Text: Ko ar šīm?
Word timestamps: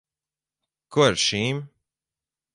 Ko 0.95 1.05
ar 1.11 1.19
šīm? 1.25 1.61